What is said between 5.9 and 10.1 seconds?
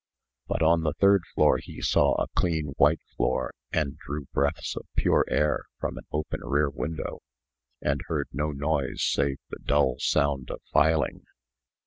an open rear window, and heard no noise save the dull